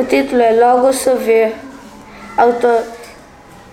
O 0.00 0.04
título 0.04 0.40
é 0.40 0.52
Logo 0.52 0.94
se 0.94 1.12
vê. 1.12 1.52
Autor 2.34 2.84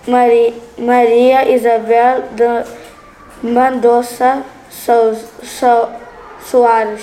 Maria, 0.06 0.52
Maria 0.76 1.50
Isabel 1.50 2.24
de 2.32 3.48
Mendonça 3.48 4.42
Soares. 6.44 7.02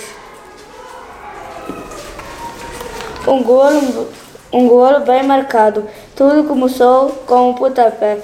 Um 3.28 3.42
golo, 3.42 4.08
um 4.54 4.68
golo 4.68 5.00
bem 5.00 5.24
marcado. 5.24 5.90
Tudo 6.16 6.48
começou 6.48 7.10
com 7.26 7.50
um 7.50 7.54
pontapé, 7.56 8.20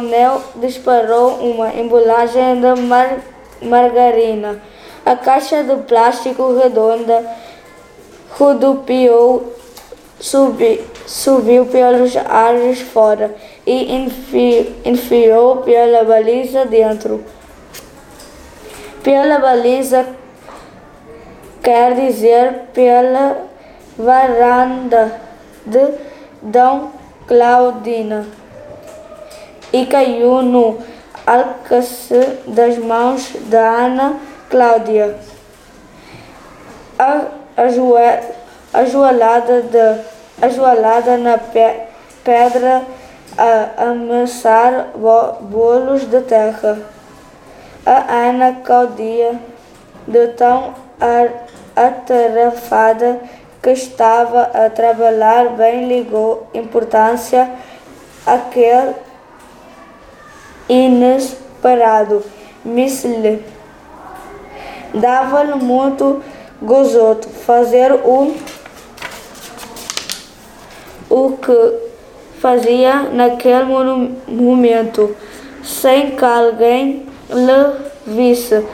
Neo 0.00 0.42
disparou 0.56 1.40
uma 1.40 1.74
embalagem 1.74 2.58
de 2.58 2.80
mar, 2.80 3.18
margarina. 3.60 4.62
A 5.04 5.14
caixa 5.14 5.62
de 5.62 5.76
plástico 5.82 6.58
redonda 6.58 7.36
rodopiou, 8.30 9.57
subi, 10.20 10.80
subiu 11.06 11.66
pelos 11.66 12.16
ares 12.16 12.80
fora 12.80 13.34
e 13.66 13.94
enfi, 13.94 14.74
enfiou 14.84 15.58
pela 15.58 16.04
baliza 16.04 16.64
dentro. 16.64 17.24
Pela 19.02 19.38
baliza 19.38 20.06
quer 21.62 21.94
dizer 21.94 22.68
pela 22.72 23.36
varanda 23.96 25.20
de 25.64 25.94
Dom 26.42 26.90
Claudina 27.26 28.26
e 29.72 29.86
caiu 29.86 30.42
no 30.42 30.78
alcance 31.26 32.38
das 32.46 32.78
mãos 32.78 33.32
da 33.50 33.86
Ana 33.86 34.16
Cláudia. 34.48 35.18
A, 36.98 37.26
ajoelhada, 38.72 39.62
de, 39.62 40.00
ajoelhada 40.42 41.16
na 41.16 41.38
pe, 41.38 41.80
pedra 42.24 42.82
a 43.36 43.90
amassar 43.90 44.88
bolos 45.40 46.04
de 46.04 46.20
terra. 46.22 46.78
A 47.86 48.28
Ana 48.28 48.60
Cláudia, 48.64 49.40
de 50.06 50.28
tão 50.28 50.74
atarefada 51.74 53.20
que 53.62 53.70
estava 53.70 54.50
a 54.52 54.68
trabalhar, 54.68 55.50
bem 55.50 55.86
ligou 55.88 56.46
importância 56.52 57.50
àquele 58.26 58.94
inesperado 60.68 62.22
míssil. 62.64 63.42
Dava-lhe 64.92 65.54
muito 65.54 66.22
gozoso 66.60 67.28
fazer 67.46 67.92
o, 67.92 68.34
o 71.10 71.36
que 71.36 71.88
fazia 72.40 73.02
naquele 73.12 73.64
momento, 74.26 75.14
sem 75.62 76.12
que 76.12 76.24
alguém 76.24 77.06
lhe 77.30 77.74
visse. 78.06 78.64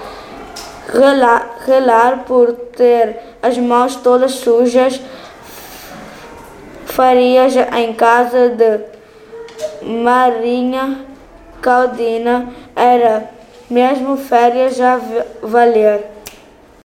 Relar, 0.92 1.58
relar 1.66 2.24
por 2.24 2.52
ter 2.76 3.18
as 3.42 3.56
mãos 3.58 3.96
todas 3.96 4.32
sujas, 4.32 5.00
farias 6.84 7.54
em 7.56 7.92
casa 7.94 8.50
de 8.50 8.80
Marinha 9.82 11.00
Caldina, 11.60 12.48
era 12.76 13.30
mesmo 13.70 14.16
férias 14.16 14.78
a 14.80 15.00
valer. 15.42 16.04